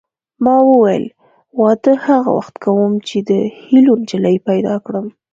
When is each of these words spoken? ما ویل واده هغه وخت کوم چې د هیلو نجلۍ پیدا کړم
ما 0.43 0.55
ویل 0.69 1.05
واده 1.61 1.93
هغه 2.07 2.29
وخت 2.37 2.55
کوم 2.63 2.91
چې 3.07 3.17
د 3.29 3.31
هیلو 3.63 3.93
نجلۍ 4.01 4.37
پیدا 4.49 4.75
کړم 4.85 5.05